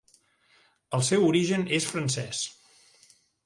El 0.97 1.03
seu 1.11 1.27
origen 1.29 1.67
és 1.81 1.87
francès. 1.93 2.43